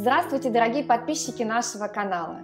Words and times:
Здравствуйте, 0.00 0.48
дорогие 0.48 0.82
подписчики 0.82 1.42
нашего 1.42 1.86
канала. 1.86 2.38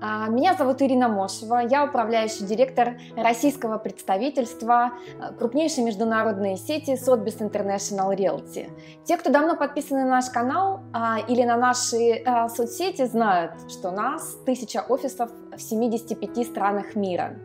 А, 0.00 0.28
меня 0.28 0.54
зовут 0.54 0.82
Ирина 0.82 1.08
Мошева, 1.08 1.58
я 1.68 1.84
управляющий 1.84 2.44
директор 2.44 2.96
российского 3.16 3.78
представительства 3.78 4.92
а, 5.18 5.32
крупнейшей 5.32 5.82
международной 5.82 6.56
сети 6.56 6.92
Sotheby's 6.92 7.40
International 7.40 8.16
Realty. 8.16 8.70
Те, 9.02 9.16
кто 9.16 9.32
давно 9.32 9.56
подписаны 9.56 10.04
на 10.04 10.10
наш 10.10 10.26
канал 10.26 10.82
а, 10.92 11.18
или 11.26 11.42
на 11.42 11.56
наши 11.56 12.22
соцсети, 12.54 13.04
знают, 13.04 13.54
что 13.68 13.88
у 13.88 13.92
нас 13.92 14.36
тысяча 14.46 14.84
офисов 14.88 15.28
в 15.56 15.60
75 15.60 16.46
странах 16.46 16.94
мира. 16.94 17.36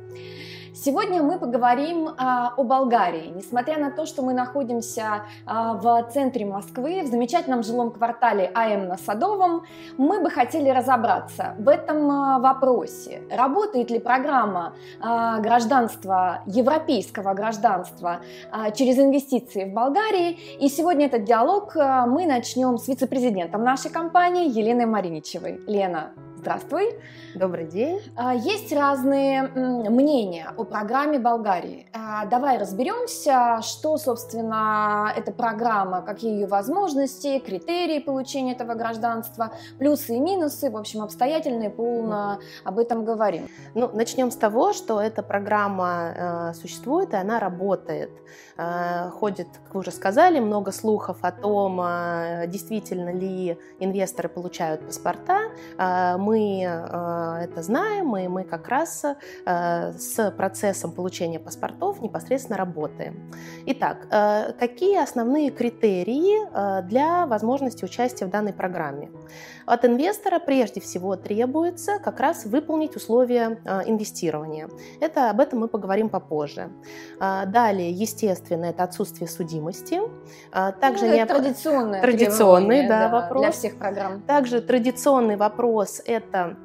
Сегодня 0.80 1.23
мы 1.23 1.39
поговорим 1.39 2.09
а, 2.18 2.54
о 2.55 2.64
Болгарии. 2.64 3.34
Несмотря 3.36 3.80
на 3.80 3.89
то, 3.89 4.05
что 4.05 4.21
мы 4.21 4.34
находимся 4.34 5.23
а, 5.46 5.73
в 5.73 6.09
центре 6.14 6.45
Москвы, 6.45 7.02
в 7.02 7.08
замечательном 7.08 7.63
жилом 7.63 7.90
квартале 7.90 8.52
АМ 8.54 8.88
на 8.88 8.98
Садовом, 8.98 9.63
мы 9.98 10.21
бы 10.21 10.30
хотели 10.30 10.70
разобраться 10.70 11.55
в 11.58 11.68
этом 11.68 12.12
а, 12.12 12.40
вопросе. 12.40 13.23
Работает 13.32 13.90
ли 13.90 13.98
программа 13.98 14.76
а, 15.02 15.40
гражданства, 15.40 16.44
европейского 16.45 17.34
гражданства 17.34 18.20
а, 18.52 18.70
через 18.70 18.99
инвестиции 18.99 19.66
в 19.66 19.73
Болгарии? 19.73 20.38
И 20.59 20.70
сегодня 20.70 21.07
этот 21.07 21.23
диалог 21.23 21.76
а, 21.76 22.05
мы 22.05 22.27
начнем 22.27 22.77
с 22.77 22.88
вице-президентом 22.88 23.63
нашей 23.63 23.90
компании 23.90 24.48
Еленой 24.48 24.85
Мариничевой. 24.85 25.59
Лена, 25.66 26.12
Здравствуй. 26.47 26.95
Добрый 27.35 27.65
день. 27.65 28.01
А, 28.15 28.33
есть 28.33 28.71
разные 28.71 29.43
мнения 29.43 30.47
о 30.55 30.63
программе 30.63 31.20
Болгарии. 31.20 31.87
А, 31.91 32.25
давай 32.25 32.57
разберемся, 32.57 33.59
что, 33.61 33.97
собственно, 33.97 35.11
эта 35.13 35.33
программа, 35.33 36.01
какие 36.01 36.35
ее 36.35 36.47
возможности, 36.47 37.39
критерии 37.39 37.99
получения 37.99 38.54
этого 38.54 38.76
гражданства, 38.76 39.51
плюсы 39.77 40.15
и 40.15 40.20
минусы, 40.21 40.71
в 40.71 40.77
общем, 40.77 41.01
обстоятельно 41.01 41.63
и 41.63 41.70
полно 41.70 42.39
об 42.63 42.79
этом 42.79 43.04
говорим. 43.04 43.49
Ну, 43.76 43.89
начнем 43.93 44.32
с 44.32 44.37
того, 44.37 44.71
что 44.71 45.01
эта 45.01 45.23
программа 45.23 46.13
э, 46.15 46.54
существует 46.54 47.13
и 47.13 47.17
она 47.17 47.41
работает. 47.41 48.09
Э, 48.57 49.09
ходит, 49.09 49.48
как 49.65 49.76
вы 49.76 49.82
уже 49.82 49.91
сказали, 49.91 50.39
много 50.39 50.71
слухов 50.71 51.17
о 51.21 51.32
том, 51.34 51.82
э, 51.82 52.45
действительно 52.48 53.11
ли 53.11 53.57
инвесторы 53.79 54.29
получают 54.29 54.85
паспорта. 54.85 55.51
Э, 55.77 56.15
мы 56.17 56.37
это 56.38 57.62
знаем, 57.62 58.16
и 58.18 58.27
мы 58.27 58.43
как 58.43 58.68
раз 58.68 59.05
с 59.46 60.32
процессом 60.38 60.91
получения 60.91 61.40
паспортов 61.40 62.02
непосредственно 62.02 62.57
работаем. 62.57 63.32
Итак, 63.66 64.07
какие 64.59 65.02
основные 65.02 65.52
критерии 65.52 66.81
для 66.88 67.25
возможности 67.25 67.85
участия 67.85 68.25
в 68.25 68.29
данной 68.29 68.53
программе? 68.53 69.09
От 69.66 69.84
инвестора 69.84 70.40
прежде 70.40 70.79
всего 70.79 71.18
требуется 71.18 72.00
как 72.00 72.22
раз 72.22 72.46
выполнить 72.46 72.96
условия 72.96 73.59
инвестирования. 73.85 74.69
Это 75.01 75.29
об 75.29 75.41
этом 75.41 75.59
мы 75.59 75.68
поговорим 75.68 76.07
попозже. 76.07 76.69
Далее, 77.19 77.91
естественно, 77.91 78.66
это 78.66 78.84
отсутствие 78.84 79.28
судимости. 79.28 80.00
Также 80.79 81.07
ну, 81.07 81.16
необ... 81.16 81.28
традиционный 81.28 82.88
да, 82.88 83.09
да, 83.09 83.09
вопрос. 83.09 83.41
для 83.41 83.51
всех 83.51 83.78
программ. 83.78 84.22
Также 84.22 84.62
традиционный 84.62 85.35
вопрос– 85.35 86.01
это 86.18 86.57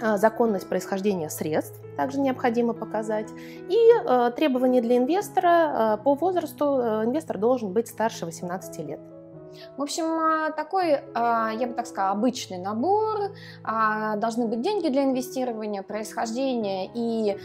законность 0.00 0.68
происхождения 0.68 1.28
средств 1.28 1.80
также 1.98 2.20
необходимо 2.20 2.74
показать. 2.74 3.28
И 3.68 3.76
э, 3.76 4.30
требования 4.36 4.80
для 4.80 4.98
инвестора 4.98 5.96
э, 5.98 6.04
по 6.04 6.14
возрасту 6.14 6.78
э, 6.78 7.04
инвестор 7.06 7.38
должен 7.38 7.72
быть 7.72 7.88
старше 7.88 8.24
18 8.24 8.86
лет. 8.86 9.00
В 9.76 9.82
общем, 9.82 10.04
а, 10.04 10.50
такой, 10.50 11.00
а, 11.14 11.52
я 11.52 11.66
бы 11.66 11.74
так 11.74 11.86
сказала, 11.86 12.12
обычный 12.12 12.58
набор. 12.58 13.32
А, 13.62 14.16
должны 14.16 14.46
быть 14.46 14.60
деньги 14.60 14.88
для 14.88 15.04
инвестирования, 15.04 15.82
происхождение 15.82 16.90
и 16.94 17.38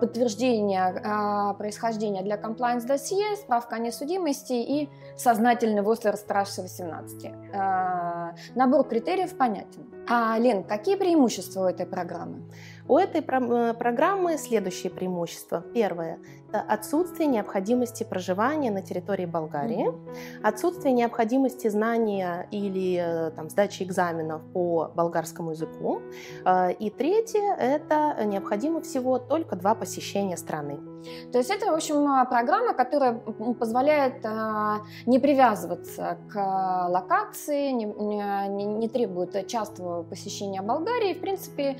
подтверждение 0.00 1.54
происхождения 1.58 2.22
для 2.22 2.36
compliance 2.36 2.86
досье, 2.86 3.36
справка 3.36 3.76
о 3.76 3.78
несудимости 3.78 4.52
и 4.52 4.88
сознательный 5.16 5.82
возраст 5.82 6.22
старше 6.22 6.62
18. 6.62 7.32
Набор 8.54 8.86
критериев 8.86 9.36
понятен. 9.36 9.90
А, 10.08 10.36
Лен, 10.38 10.64
какие 10.64 10.96
преимущества 10.96 11.66
у 11.66 11.68
этой 11.68 11.86
программы? 11.86 12.42
У 12.88 12.98
этой 12.98 13.20
э, 13.20 13.74
программы 13.74 14.38
следующие 14.38 14.90
преимущества. 14.90 15.64
Первое– 15.72 16.18
отсутствие 16.52 17.28
необходимости 17.28 18.04
проживания 18.04 18.70
на 18.70 18.82
территории 18.82 19.26
Болгарии, 19.26 19.88
mm-hmm. 19.88 20.40
отсутствие 20.42 20.92
необходимости 20.92 21.68
знания 21.68 22.46
или 22.50 22.98
э, 23.00 23.30
там, 23.30 23.48
сдачи 23.50 23.82
экзаменов 23.82 24.42
по 24.52 24.90
болгарскому 24.94 25.52
языку. 25.52 26.00
Э, 26.44 26.72
и 26.72 26.90
третье– 26.90 27.54
это 27.58 28.16
необходимо 28.24 28.80
всего 28.80 29.18
только 29.18 29.56
два 29.56 29.74
посещения 29.74 30.36
страны. 30.36 30.78
То 31.32 31.38
есть 31.38 31.50
это, 31.50 31.70
в 31.70 31.74
общем, 31.74 32.26
программа, 32.28 32.74
которая 32.74 33.14
позволяет 33.58 34.24
не 35.06 35.18
привязываться 35.18 36.18
к 36.32 36.88
локации, 36.88 37.70
не, 37.70 37.84
не, 37.84 38.64
не 38.64 38.88
требует 38.88 39.46
частого 39.46 40.02
посещения 40.02 40.62
Болгарии. 40.62 41.14
В 41.14 41.20
принципе, 41.20 41.78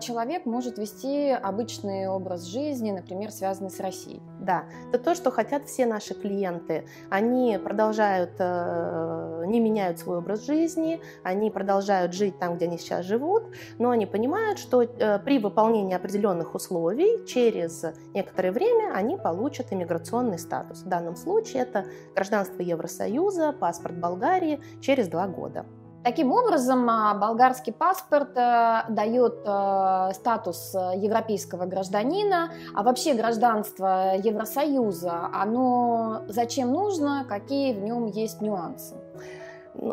человек 0.00 0.46
может 0.46 0.78
вести 0.78 1.30
обычный 1.30 2.08
образ 2.08 2.44
жизни, 2.44 2.92
например, 2.92 3.30
связанный 3.30 3.70
с 3.70 3.80
Россией. 3.80 4.22
Да, 4.42 4.64
это 4.88 4.98
то, 4.98 5.14
что 5.14 5.30
хотят 5.30 5.66
все 5.66 5.86
наши 5.86 6.14
клиенты. 6.14 6.84
Они 7.10 7.56
продолжают, 7.62 8.32
э, 8.40 9.44
не 9.46 9.60
меняют 9.60 10.00
свой 10.00 10.18
образ 10.18 10.44
жизни, 10.44 11.00
они 11.22 11.48
продолжают 11.48 12.12
жить 12.12 12.40
там, 12.40 12.56
где 12.56 12.64
они 12.64 12.76
сейчас 12.76 13.06
живут, 13.06 13.44
но 13.78 13.90
они 13.90 14.04
понимают, 14.04 14.58
что 14.58 14.82
э, 14.82 15.20
при 15.20 15.38
выполнении 15.38 15.94
определенных 15.94 16.56
условий 16.56 17.24
через 17.24 17.84
некоторое 18.14 18.50
время 18.50 18.92
они 18.92 19.16
получат 19.16 19.72
иммиграционный 19.72 20.40
статус. 20.40 20.82
В 20.82 20.88
данном 20.88 21.14
случае 21.14 21.62
это 21.62 21.84
гражданство 22.16 22.62
Евросоюза, 22.62 23.52
паспорт 23.52 23.96
Болгарии 23.96 24.60
через 24.80 25.06
два 25.06 25.28
года. 25.28 25.64
Таким 26.04 26.32
образом, 26.32 26.90
а, 26.90 27.14
болгарский 27.14 27.72
паспорт 27.72 28.36
э, 28.36 28.82
дает 28.88 29.38
э, 29.44 30.10
статус 30.14 30.74
э, 30.74 30.98
европейского 30.98 31.66
гражданина, 31.66 32.52
а 32.74 32.82
вообще 32.82 33.14
гражданство 33.14 34.16
Евросоюза, 34.16 35.30
оно 35.32 36.22
зачем 36.26 36.72
нужно, 36.72 37.24
какие 37.28 37.72
в 37.72 37.82
нем 37.84 38.06
есть 38.06 38.40
нюансы? 38.40 38.96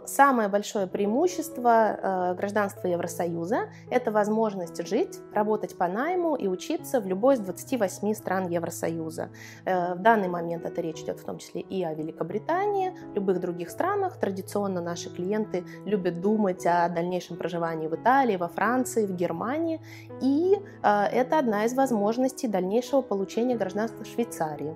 Самое 0.06 0.50
большое 0.50 0.88
преимущество 0.88 1.70
э, 1.72 2.36
гражданства 2.36 2.88
Евросоюза– 2.88 3.70
это 3.90 4.12
возможность 4.12 4.86
жить, 4.86 5.20
работать 5.34 5.78
по 5.78 5.88
найму 5.88 6.36
и 6.36 6.48
учиться 6.48 7.00
в 7.00 7.08
любой 7.08 7.36
из 7.36 7.40
28 7.40 8.14
стран 8.14 8.50
Евросоюза. 8.50 9.30
Э, 9.64 9.96
в 9.96 10.00
данный 10.00 10.28
момент 10.28 10.66
это 10.66 10.82
речь 10.82 11.00
идет 11.00 11.20
в 11.22 11.24
том 11.24 11.38
числе 11.38 11.62
и 11.62 11.82
о 11.84 11.94
Великобритании, 11.94 12.94
любых 13.16 13.40
других 13.40 13.70
странах. 13.70 14.18
Традиционно 14.18 14.82
наши 14.82 15.10
клиенты 15.10 15.64
любят 15.86 16.20
думать 16.20 16.66
о 16.66 16.90
дальнейшем 16.90 17.38
проживании 17.38 17.88
в 17.88 17.96
Италии, 17.96 18.36
во 18.36 18.50
Франции, 18.50 19.06
в 19.06 19.16
Германии. 19.16 19.80
И 20.22 20.58
э, 20.84 21.04
это 21.06 21.40
одна 21.40 21.64
из 21.64 21.74
возможностей 21.74 22.50
дальнейшего 22.50 23.02
получения 23.02 23.56
гражданства 23.56 24.04
Швейцарии. 24.04 24.76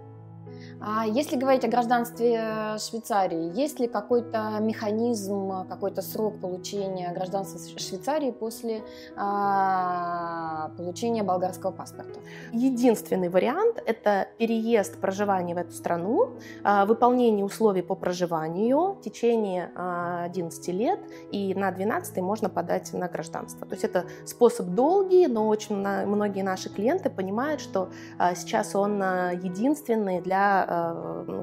А 0.86 1.06
если 1.06 1.38
говорить 1.38 1.64
о 1.64 1.70
гражданстве 1.70 2.42
э, 2.44 2.78
Швейцарии, 2.78 3.58
есть 3.58 3.80
ли 3.80 3.88
какой-то 3.88 4.58
механизм, 4.60 5.66
какой-то 5.70 6.02
срок 6.02 6.42
получения 6.42 7.14
гражданства 7.14 7.58
Швейцарии 7.80 8.32
после 8.32 8.84
а, 9.16 10.72
получения 10.76 11.24
болгарского 11.24 11.72
паспорта? 11.72 12.20
Единственный 12.52 13.30
вариант– 13.30 13.82
это 13.86 14.28
переезд 14.38 15.00
проживания 15.00 15.56
в 15.56 15.58
эту 15.58 15.72
страну, 15.72 16.32
а, 16.64 16.86
выполнение 16.86 17.46
условий 17.46 17.82
по 17.82 17.96
проживанию 17.96 18.96
в 18.96 19.02
течение 19.02 19.72
а, 19.76 20.26
11 20.26 20.68
лет, 20.68 21.00
и 21.32 21.56
на 21.56 21.72
12 21.72 22.18
можно 22.18 22.50
подать 22.50 22.92
на 22.92 23.08
гражданство. 23.08 23.66
То 23.66 23.74
есть 23.74 23.86
это 23.86 24.04
способ 24.26 24.68
долгий, 24.68 25.28
но 25.28 25.48
очень 25.48 25.78
многие 25.78 26.42
наши 26.42 26.68
клиенты 26.68 27.10
понимают, 27.10 27.62
что 27.62 27.90
а, 28.18 28.36
сейчас 28.36 28.76
он 28.76 29.02
а, 29.02 29.32
единственный 29.32 30.20
для 30.20 30.73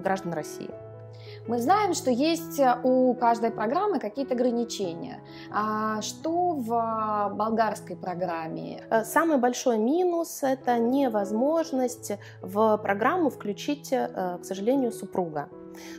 граждан 0.02 0.32
России. 0.32 0.70
Мы 1.46 1.58
знаем, 1.58 1.94
что 1.94 2.10
есть 2.10 2.58
э, 2.58 2.78
у 2.82 3.14
каждой 3.14 3.50
программы 3.50 3.98
какие-то 3.98 4.34
ограничения. 4.34 5.22
А 5.50 6.00
что 6.02 6.52
в 6.52 7.32
болгарской 7.34 7.96
программе? 7.96 8.82
Э, 8.90 9.04
самый 9.04 9.38
большой 9.38 9.78
минус– 9.78 10.40
это 10.42 10.78
невозможность 10.78 12.12
в 12.42 12.76
программу 12.78 13.30
включить, 13.30 13.90
к 13.90 14.40
сожалению, 14.42 14.92
супруга. 14.92 15.48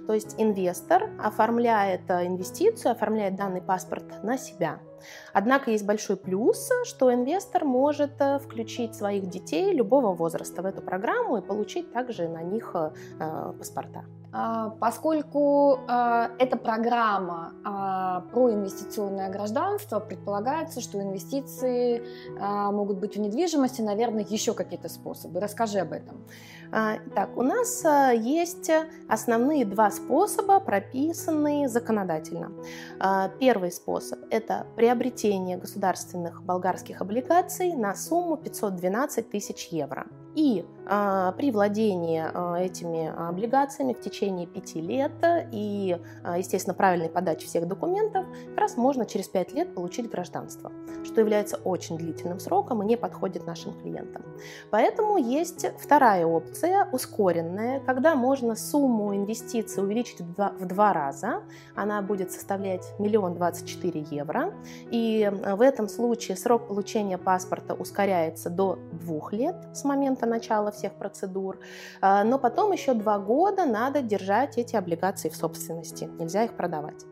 То 0.05 0.13
есть 0.13 0.35
инвестор 0.37 1.09
оформляет 1.19 2.09
инвестицию, 2.09 2.91
оформляет 2.91 3.35
данный 3.35 3.61
паспорт 3.61 4.23
на 4.23 4.37
себя– 4.37 4.79
Однако 5.33 5.71
есть 5.71 5.85
большой 5.85 6.17
плюс, 6.17 6.69
что 6.85 7.13
инвестор 7.13 7.65
может 7.65 8.11
э, 8.19 8.39
включить 8.39 8.95
своих 8.95 9.27
детей 9.29 9.73
любого 9.73 10.13
возраста 10.13 10.61
в 10.61 10.65
эту 10.65 10.81
программу 10.81 11.37
и 11.37 11.41
получить 11.41 11.91
также 11.91 12.27
на 12.27 12.41
них 12.41 12.75
э, 12.75 13.53
паспорта. 13.57 14.05
А, 14.33 14.69
поскольку 14.79 15.79
э, 15.87 16.29
эта 16.39 16.57
программа 16.57 17.53
про 18.31 18.51
инвестиционное 18.51 19.29
гражданство, 19.29 19.99
предполагается, 19.99 20.81
что 20.81 21.01
инвестиции 21.01 22.03
могут 22.71 22.97
быть 22.97 23.15
в 23.15 23.19
недвижимости, 23.19 23.81
наверное, 23.81 24.25
еще 24.27 24.53
какие-то 24.53 24.89
способы. 24.89 25.39
Расскажи 25.39 25.79
об 25.79 25.93
этом. 25.93 26.25
Так, 26.71 27.35
у 27.35 27.41
нас 27.41 27.83
есть 28.13 28.71
основные 29.09 29.65
два 29.65 29.91
способа, 29.91 30.59
прописанные 30.59 31.67
законодательно. 31.67 32.51
Первый 33.39 33.71
способ– 33.71 34.19
это 34.29 34.65
приобретение 34.75 34.90
государственных 35.57 36.43
болгарских 36.43 37.01
облигаций 37.01 37.73
на 37.73 37.95
сумму 37.95 38.37
512 38.37 39.29
тысяч 39.29 39.67
евро. 39.67 40.07
И 40.35 40.65
а, 40.87 41.33
при 41.33 41.51
владении 41.51 42.23
а, 42.23 42.57
этими 42.57 43.13
облигациями 43.29 43.93
в 43.93 43.99
течение 43.99 44.47
пяти 44.47 44.79
лет 44.79 45.11
и, 45.51 45.99
а, 46.23 46.37
естественно, 46.37 46.73
правильной 46.73 47.09
подачи 47.09 47.45
всех 47.45 47.67
документов, 47.67 48.25
как 48.49 48.57
раз 48.57 48.77
можно 48.77 49.05
через 49.05 49.27
пять 49.27 49.53
лет 49.53 49.73
получить 49.75 50.09
гражданство, 50.09 50.71
что 51.03 51.21
является 51.21 51.57
очень 51.57 51.97
длительным 51.97 52.39
сроком 52.39 52.81
и 52.81 52.85
не 52.85 52.95
подходит 52.95 53.45
нашим 53.45 53.73
клиентам. 53.73 54.23
Поэтому 54.69 55.17
есть 55.17 55.65
вторая 55.77 56.25
опция, 56.25 56.87
ускоренная, 56.91 57.81
когда 57.81 58.15
можно 58.15 58.55
сумму 58.55 59.15
инвестиций 59.15 59.83
увеличить 59.83 60.21
в 60.21 60.33
два, 60.35 60.53
в 60.59 60.65
два 60.65 60.93
раза. 60.93 61.41
Она 61.75 62.01
будет 62.01 62.31
составлять 62.31 62.85
миллион 62.99 63.35
двадцать 63.35 63.67
четыре 63.67 64.05
евро. 64.09 64.53
И 64.89 65.29
в 65.31 65.61
этом 65.61 65.87
случае 65.87 66.37
срок 66.37 66.67
получения 66.67 67.17
паспорта 67.17 67.73
ускоряется 67.73 68.49
до 68.49 68.79
двух 68.93 69.33
лет 69.33 69.55
с 69.73 69.83
момента 69.83 70.20
начала 70.25 70.71
всех 70.71 70.93
процедур, 70.93 71.59
а, 72.01 72.23
но 72.23 72.39
потом 72.39 72.71
еще 72.71 72.93
два 72.93 73.19
года 73.19 73.65
надо 73.65 74.01
держать 74.01 74.57
эти 74.57 74.75
облигации 74.75 75.29
в 75.29 75.35
собственности, 75.35 76.09
нельзя 76.19 76.43
их 76.43 76.55
продавать. 76.55 77.05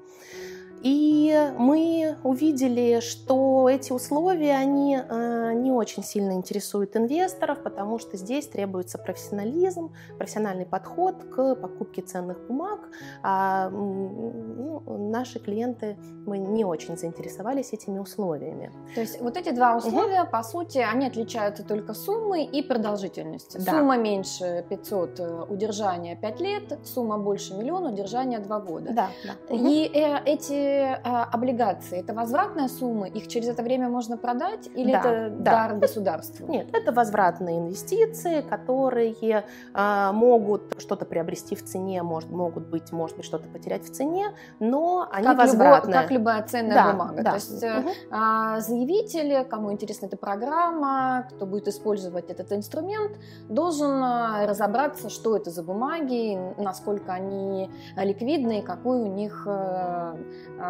И 0.81 1.51
мы 1.57 2.17
увидели, 2.23 2.99
что 3.01 3.67
эти 3.69 3.91
условия, 3.91 4.55
они 4.55 4.97
э, 4.97 5.53
не 5.53 5.71
очень 5.71 6.03
сильно 6.03 6.33
интересуют 6.33 6.95
инвесторов, 6.95 7.61
потому 7.63 7.99
что 7.99 8.17
здесь 8.17 8.47
требуется 8.47 8.97
профессионализм, 8.97 9.93
профессиональный 10.17 10.65
подход 10.65 11.23
к 11.23 11.55
покупке 11.55 12.01
ценных 12.01 12.47
бумаг. 12.47 12.89
А 13.23 13.69
ну, 13.69 14.81
наши 14.87 15.39
клиенты, 15.39 15.97
мы 16.25 16.37
не 16.37 16.63
очень 16.63 16.97
заинтересовались 16.97 17.73
этими 17.73 17.99
условиями. 17.99 18.71
То 18.95 19.01
есть 19.01 19.19
вот 19.19 19.35
эти 19.35 19.51
два 19.51 19.75
условия, 19.75 20.23
угу. 20.23 20.31
по 20.31 20.43
сути, 20.43 20.77
они 20.77 21.07
отличаются 21.07 21.63
только 21.63 21.93
суммой 21.93 22.45
и 22.45 22.61
продолжительностью. 22.61 23.61
Да. 23.63 23.71
Сумма 23.71 23.97
меньше 23.97 24.65
500, 24.69 25.19
э, 25.19 25.45
удержание 25.49 26.15
5 26.15 26.39
лет, 26.39 26.79
сумма 26.85 27.17
больше 27.17 27.53
миллиона, 27.55 27.89
удержание 27.91 28.39
2 28.39 28.59
года. 28.59 28.93
Да, 28.93 29.09
да. 29.25 29.55
И 29.55 29.91
э, 29.93 30.23
эти 30.25 30.68
а, 31.03 31.25
облигации, 31.25 31.99
это 31.99 32.13
возвратная 32.13 32.67
сумма? 32.67 33.07
Их 33.07 33.27
через 33.27 33.47
это 33.47 33.63
время 33.63 33.89
можно 33.89 34.17
продать 34.17 34.69
или 34.75 34.91
да, 34.91 34.99
это 34.99 35.29
да. 35.29 35.51
дар 35.51 35.77
государству? 35.77 36.47
Нет, 36.47 36.67
это 36.73 36.91
возвратные 36.91 37.59
инвестиции, 37.59 38.41
которые 38.41 39.43
а, 39.73 40.11
могут 40.11 40.79
что-то 40.79 41.05
приобрести 41.05 41.55
в 41.55 41.63
цене, 41.63 42.03
может, 42.03 42.29
могут 42.29 42.67
быть, 42.67 42.91
может 42.91 43.17
быть, 43.17 43.25
что-то 43.25 43.47
потерять 43.47 43.83
в 43.83 43.91
цене, 43.91 44.33
но 44.59 45.07
они 45.11 45.25
как 45.25 45.37
возвратные. 45.37 45.93
Любо, 45.93 46.01
как 46.01 46.11
любая 46.11 46.43
ценная 46.43 46.75
да, 46.75 46.91
бумага. 46.91 47.23
Да. 47.23 47.29
То 47.31 47.35
есть 47.35 47.63
угу. 47.63 47.89
а, 48.11 48.59
заявители, 48.59 49.45
кому 49.49 49.71
интересна 49.71 50.05
эта 50.07 50.17
программа, 50.17 51.27
кто 51.31 51.45
будет 51.45 51.67
использовать 51.67 52.29
этот 52.29 52.51
инструмент, 52.51 53.17
должен 53.47 54.03
а, 54.03 54.45
разобраться, 54.45 55.09
что 55.09 55.35
это 55.35 55.49
за 55.49 55.63
бумаги, 55.63 56.37
насколько 56.57 57.13
они 57.13 57.69
ликвидны, 57.95 58.61
какой 58.61 59.01
у 59.01 59.07
них 59.07 59.45
а, 59.47 60.17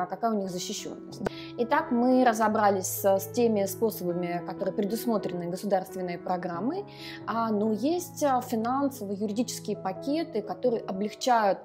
какая 0.09 0.31
у 0.31 0.37
них 0.39 0.49
защищенность. 0.49 1.21
Итак, 1.57 1.91
мы 1.91 2.23
разобрались 2.23 3.01
с, 3.03 3.31
теми 3.33 3.65
способами, 3.65 4.41
которые 4.47 4.73
предусмотрены 4.73 5.49
государственной 5.49 6.17
программой, 6.17 6.85
а, 7.27 7.51
но 7.51 7.71
есть 7.71 8.23
а, 8.23 8.41
финансовые, 8.41 9.17
юридические 9.17 9.77
пакеты, 9.77 10.41
которые 10.41 10.81
облегчают 10.81 11.59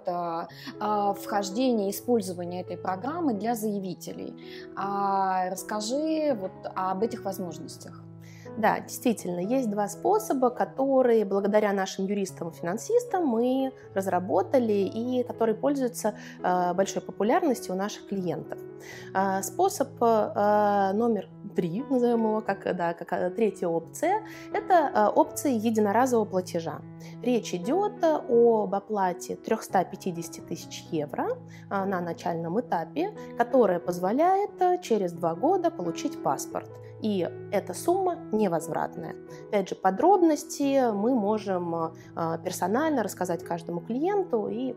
вхождение 1.21 1.89
и 1.89 1.91
использование 1.91 2.63
этой 2.63 2.77
программы 2.77 3.35
для 3.35 3.55
заявителей. 3.55 4.35
Расскажи 4.77 6.37
вот 6.39 6.53
об 6.75 7.03
этих 7.03 7.25
возможностях. 7.25 8.04
Да, 8.57 8.79
действительно, 8.81 9.41
есть 9.41 9.69
два 9.69 9.89
способа, 9.89 10.51
которые 10.51 11.25
благодаря 11.25 11.73
нашим 11.73 12.07
юристам 12.07 12.51
и 12.51 12.53
финансистам 12.53 13.27
мы 13.27 13.73
разработали 13.95 14.73
и 14.73 15.25
которые 15.25 15.57
пользуются 15.57 16.15
э, 16.43 16.73
большой 16.75 17.03
популярностью 17.03 17.75
у 17.75 17.77
наших 17.77 18.07
клиентов. 18.07 18.59
Э, 19.13 19.43
способ 19.43 19.89
э, 20.01 20.93
номер 20.95 21.29
три, 21.55 21.85
назовем 21.89 22.27
его 22.27 22.41
как, 22.41 22.77
да, 22.77 22.95
как 22.95 23.35
третья 23.35 23.69
опция, 23.69 24.23
это 24.53 25.11
опция 25.15 25.53
единоразового 25.53 26.25
платежа. 26.25 26.81
Речь 27.23 27.55
идет 27.55 28.03
об 28.03 28.75
оплате 28.75 29.37
350 29.37 30.47
тысяч 30.47 30.85
евро 30.91 31.39
на 31.71 32.01
начальном 32.01 32.61
этапе, 32.61 33.15
которая 33.39 33.81
позволяет 33.81 34.83
через 34.83 35.13
два 35.13 35.35
года 35.35 35.71
получить 35.71 36.23
паспорт 36.23 36.71
и 37.05 37.29
эта 37.53 37.75
сумма 37.75 38.17
невозвратная. 38.33 39.15
Опять 39.49 39.69
же, 39.69 39.75
подробности 39.75 40.91
мы 40.91 41.15
можем 41.15 41.75
э, 41.75 41.91
персонально 42.43 43.03
рассказать 43.03 43.45
каждому 43.45 43.81
клиенту 43.81 44.49
и 44.49 44.75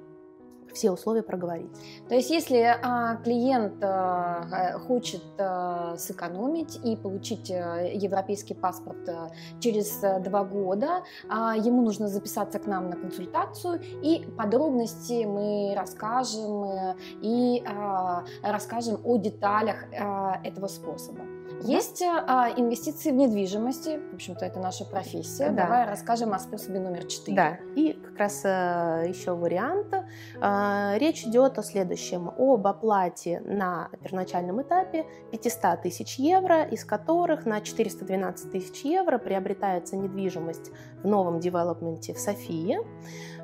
все 0.77 0.91
условия 0.91 1.23
проговорить. 1.23 1.71
То 2.07 2.15
есть, 2.15 2.29
если 2.29 2.57
а, 2.59 3.15
клиент 3.17 3.73
а, 3.81 4.77
хочет 4.87 5.23
а, 5.39 5.95
сэкономить 5.97 6.79
и 6.85 6.95
получить 6.95 7.51
а, 7.51 7.81
европейский 7.81 8.53
паспорт 8.53 9.09
а, 9.09 9.31
через 9.59 10.03
а, 10.03 10.19
два 10.19 10.43
года, 10.43 11.03
а, 11.29 11.55
ему 11.57 11.81
нужно 11.81 12.07
записаться 12.07 12.59
к 12.59 12.67
нам 12.67 12.89
на 12.89 12.95
консультацию, 12.95 13.81
и 14.03 14.27
подробности 14.37 15.25
мы 15.25 15.73
расскажем 15.75 16.63
а, 16.63 16.95
и 17.21 17.63
а, 17.65 18.23
расскажем 18.43 18.99
о 19.03 19.17
деталях 19.17 19.77
а, 19.99 20.39
этого 20.43 20.67
способа. 20.67 21.36
Есть 21.61 22.01
а, 22.01 22.49
инвестиции 22.55 23.11
в 23.11 23.15
недвижимости, 23.15 23.99
в 24.11 24.15
общем-то, 24.15 24.45
это 24.45 24.59
наша 24.59 24.85
профессия. 24.85 25.49
Да. 25.49 25.63
Давай 25.63 25.85
расскажем 25.85 26.33
о 26.33 26.39
способе 26.39 26.79
номер 26.79 27.05
четыре. 27.05 27.35
Да, 27.35 27.57
и 27.75 27.93
как 27.93 28.17
раз 28.17 28.41
а, 28.45 29.03
еще 29.03 29.33
вариант. 29.33 29.93
А, 30.39 30.95
речь 30.97 31.23
идет 31.23 31.57
о 31.57 31.63
следующем, 31.63 32.29
об 32.29 32.67
оплате 32.67 33.41
на 33.41 33.89
первоначальном 34.03 34.61
этапе 34.61 35.05
500 35.31 35.81
тысяч 35.81 36.19
евро, 36.19 36.63
из 36.63 36.85
которых 36.85 37.45
на 37.45 37.61
412 37.61 38.51
тысяч 38.51 38.81
евро 38.83 39.17
приобретается 39.17 39.97
недвижимость 39.97 40.71
в 41.03 41.07
новом 41.07 41.39
девелопменте 41.39 42.13
в 42.13 42.19
Софии. 42.19 42.77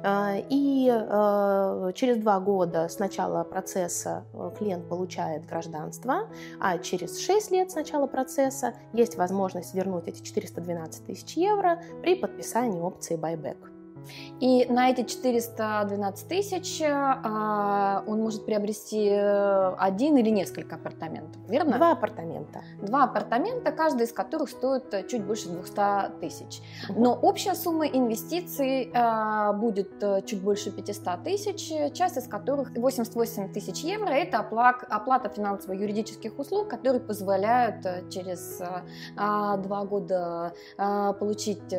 А, 0.03 0.35
и 0.49 0.89
а, 0.91 1.91
через 1.93 2.17
два 2.17 2.39
года 2.39 2.89
с 2.89 2.99
начала 2.99 3.43
процесса 3.43 4.25
э, 4.33 4.51
клиент 4.57 4.89
получает 4.89 5.45
гражданство, 5.45 6.27
а 6.59 6.77
через 6.77 7.19
6 7.19 7.51
лет 7.51 7.71
с 7.71 7.75
начала 7.75 8.05
процесса 8.05 8.73
есть 8.91 9.15
возможность 9.15 9.73
вернуть 9.73 10.07
эти 10.07 10.21
412 10.21 11.05
тысяч 11.05 11.37
евро 11.37 11.81
при 12.01 12.15
подписании 12.15 12.81
опции 12.81 13.17
buyback. 13.17 13.72
И 14.39 14.65
на 14.65 14.89
эти 14.89 15.03
412 15.03 16.27
тысяч 16.27 16.81
а, 16.85 18.03
он 18.07 18.21
может 18.21 18.45
приобрести 18.45 19.09
э, 19.09 19.73
один 19.77 20.17
или 20.17 20.29
несколько 20.29 20.75
апартаментов, 20.75 21.41
верно? 21.47 21.77
Два 21.77 21.91
апартамента. 21.91 22.61
Два 22.81 23.03
апартамента, 23.03 23.71
каждый 23.71 24.03
из 24.03 24.11
которых 24.11 24.49
стоит 24.49 24.93
э, 24.93 25.07
чуть 25.07 25.23
больше 25.23 25.49
200 25.49 26.19
тысяч. 26.19 26.61
Но 26.89 27.13
общая 27.13 27.55
сумма 27.55 27.87
инвестиций 27.87 28.91
а, 28.93 29.53
будет 29.53 30.03
чуть 30.25 30.41
больше 30.41 30.71
500 30.71 31.23
тысяч, 31.23 31.93
часть 31.93 32.17
из 32.17 32.27
которых 32.27 32.71
88 32.75 33.53
тысяч 33.53 33.83
евро– 33.83 34.09
это 34.09 34.39
оплата 34.39 35.29
финансово-юридических 35.29 36.37
услуг, 36.37 36.69
которые 36.69 37.01
позволяют 37.01 38.09
через 38.09 38.61
а, 39.15 39.57
два 39.57 39.85
года 39.85 40.53
получить 40.77 41.73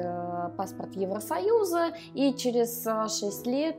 паспорт 0.56 0.94
Евросоюза 0.94 1.92
и 2.14 2.34
через 2.34 2.84
6 2.84 3.46
лет 3.46 3.76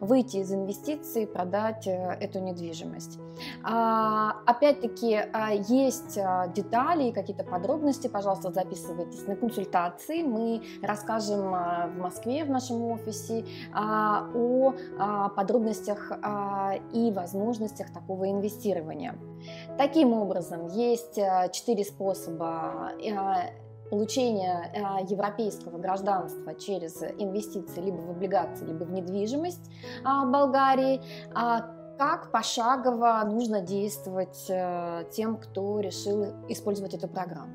выйти 0.00 0.38
из 0.38 0.52
инвестиций, 0.52 1.26
продать 1.26 1.86
эту 1.86 2.40
недвижимость. 2.40 3.18
Опять-таки, 3.64 5.20
есть 5.68 6.18
детали 6.54 7.10
какие-то 7.10 7.44
подробности, 7.44 8.08
пожалуйста, 8.08 8.52
записывайтесь 8.52 9.26
на 9.26 9.36
консультации. 9.36 10.22
Мы 10.22 10.62
расскажем 10.82 11.50
в 11.50 11.98
Москве 11.98 12.44
в 12.44 12.50
нашем 12.50 12.82
офисе 12.84 13.44
о 13.74 15.28
подробностях 15.30 16.12
и 16.92 17.12
возможностях 17.12 17.92
такого 17.92 18.30
инвестирования. 18.30 19.16
Таким 19.78 20.12
образом, 20.12 20.66
есть 20.68 21.18
э, 21.18 21.50
четыре 21.52 21.84
способа 21.84 22.92
э, 23.92 23.96
получения 23.96 24.70
э, 24.74 25.04
европейского 25.08 25.78
гражданства 25.78 26.54
через 26.54 27.02
инвестиции 27.02 27.80
либо 27.80 27.96
в 27.96 28.10
облигации, 28.10 28.64
либо 28.66 28.84
в 28.84 28.92
недвижимость 28.92 29.70
Болгарии 30.04 31.00
а 31.34 31.70
как 31.98 32.32
пошагово 32.32 33.22
нужно 33.24 33.60
действовать 33.60 34.50
тем, 35.12 35.36
кто 35.36 35.78
решил 35.78 36.26
использовать 36.48 36.94
эту 36.94 37.06
программу? 37.06 37.52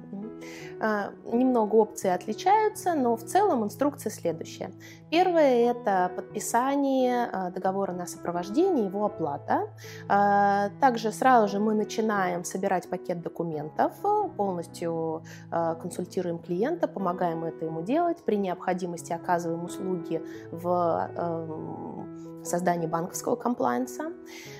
А, 0.79 1.11
немного 1.25 1.75
опции 1.75 2.09
отличаются, 2.09 2.93
но 2.93 3.15
в 3.15 3.23
целом 3.23 3.63
инструкция 3.63 4.11
следующая. 4.11 4.71
Первое– 5.09 5.71
это 5.71 6.11
подписание 6.15 7.29
а, 7.31 7.49
договора 7.49 7.93
на 7.93 8.05
сопровождение, 8.05 8.85
его 8.85 9.05
оплата. 9.05 9.69
А, 10.07 10.69
также 10.79 11.11
сразу 11.11 11.47
же 11.47 11.59
мы 11.59 11.73
начинаем 11.73 12.43
собирать 12.43 12.89
пакет 12.89 13.21
документов, 13.21 13.93
полностью 14.35 15.23
консультируем 15.49 16.39
клиента, 16.39 16.87
помогаем 16.87 17.43
это 17.43 17.65
ему 17.65 17.81
делать, 17.81 18.23
при 18.23 18.35
необходимости 18.35 19.13
оказываем 19.13 19.63
услуги 19.63 20.21
в 20.51 21.09
эм, 21.17 22.43
создании 22.45 22.87
банковского 22.87 23.35
комплайнса. 23.35 24.11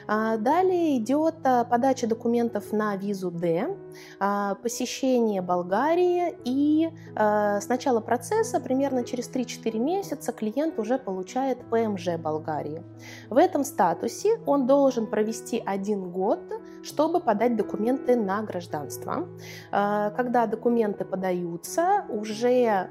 Далее 0.08 0.98
идет 0.98 1.36
подача 1.44 2.08
документов 2.08 2.72
на 2.72 2.96
визу 2.96 3.32
D, 3.32 3.75
посещение 4.20 5.42
Болгарии, 5.42 6.36
и 6.44 6.89
э, 7.16 7.60
с 7.62 7.68
начала 7.70 8.00
процесса, 8.00 8.60
примерно 8.60 9.04
через 9.04 9.30
3-4 9.30 9.77
месяца, 9.77 10.32
клиент 10.32 10.80
уже 10.80 10.98
получает 10.98 11.60
ПМЖ 11.70 12.18
Болгарии. 12.18 12.84
В 13.30 13.38
этом 13.38 13.63
статусе 13.63 14.39
он 14.46 14.68
должен 14.68 15.08
провести 15.08 15.62
один 15.66 16.10
год, 16.10 16.39
чтобы 16.84 17.20
подать 17.20 17.56
документы 17.56 18.16
на 18.16 18.42
гражданство. 18.42 19.27
Э, 19.72 20.12
когда 20.16 20.48
документы 20.48 21.06
подаются, 21.06 22.06
уже 22.10 22.89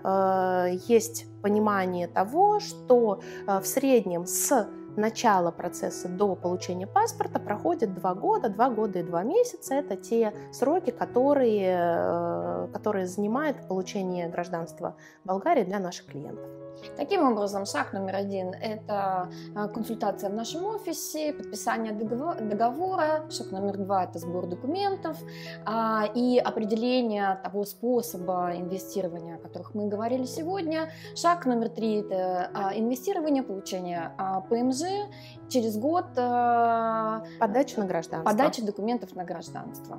есть 0.89 1.27
понимание 1.43 2.09
того, 2.09 2.61
что 2.61 3.21
в 3.47 3.65
среднем 3.65 4.27
с 4.27 4.69
начала 4.97 5.51
процесса 5.51 6.09
до 6.09 6.35
получения 6.35 6.87
паспорта 6.87 7.39
проходит 7.39 7.95
два 7.95 8.15
года, 8.15 8.49
два 8.49 8.71
года 8.71 9.01
и 9.01 9.03
два 9.03 9.23
месяца. 9.23 9.75
Это 9.75 9.97
те 9.97 10.35
сроки, 10.53 10.91
которые, 10.91 11.79
э, 11.79 12.69
которые 12.73 13.07
занимает 13.07 13.69
получение 13.69 14.29
гражданства 14.29 14.97
Болгарии 15.25 15.65
для 15.65 15.79
наших 15.79 16.07
клиентов. 16.07 16.66
Таким 16.97 17.23
образом, 17.31 17.67
шаг 17.67 17.93
номер 17.93 18.17
один– 18.17 18.55
это 18.61 19.31
а, 19.55 19.69
консультация 19.69 20.31
в 20.31 20.35
нашем 20.35 20.65
офисе, 20.65 21.33
подписание 21.33 21.93
договора. 21.93 23.27
Шаг 23.31 23.51
номер 23.51 23.77
два– 23.79 24.05
это 24.07 24.19
сбор 24.19 24.47
документов 24.47 25.17
а, 25.65 26.05
и 26.15 26.39
определение 26.39 27.41
того 27.43 27.65
способа 27.65 28.53
инвестирования, 28.55 29.37
о 29.37 29.39
которых 29.39 29.75
мы 29.75 29.89
говорили 29.89 30.25
сегодня. 30.25 30.91
Шаг 31.15 31.47
номер 31.47 31.69
три– 31.69 32.01
это 32.01 32.51
а, 32.55 32.79
инвестирование, 32.79 33.43
получение 33.43 34.13
ПМЖ 34.49 35.09
через 35.49 35.77
год. 35.77 36.07
Подача 36.15 37.81
на 37.81 37.87
гражданство. 37.87 38.31
Подача 38.31 38.65
документов 38.65 39.15
на 39.15 39.25
гражданство. 39.25 39.99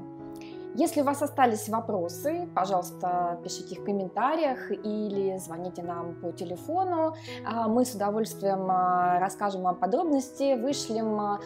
Если 0.75 1.01
у 1.01 1.03
вас 1.03 1.21
остались 1.21 1.69
вопросы, 1.69 2.47
пожалуйста, 2.53 3.39
пишите 3.43 3.75
их 3.75 3.81
в 3.81 3.85
комментариях 3.85 4.71
или 4.71 5.37
звоните 5.37 5.81
нам 5.81 6.15
по 6.15 6.31
телефону. 6.31 7.15
А, 7.45 7.67
мы 7.67 7.85
с 7.85 7.95
удовольствием 7.95 8.67
а, 8.69 9.19
расскажем 9.19 9.63
вам 9.63 9.75
подробности, 9.75 10.59
вышлем 10.59 11.19
а, 11.19 11.39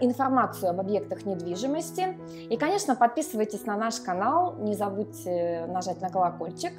информацию 0.00 0.70
об 0.70 0.80
объектах 0.80 1.26
недвижимости. 1.26 2.18
И, 2.48 2.56
конечно, 2.56 2.96
подписывайтесь 2.96 3.66
на 3.66 3.76
наш 3.76 4.00
канал, 4.00 4.56
не 4.58 4.74
забудьте 4.74 5.66
нажать 5.68 6.00
на 6.00 6.08
колокольчик, 6.08 6.72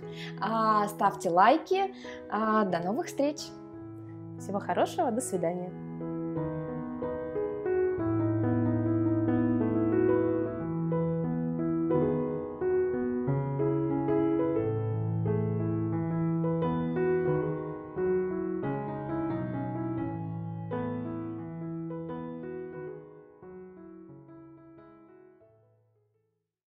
ставьте 0.87 1.29
лайки. 1.29 1.93
До 2.31 2.79
новых 2.83 3.07
встреч! 3.07 3.39
Всего 4.39 4.59
хорошего, 4.59 5.11
до 5.11 5.21
свидания! 5.21 6.18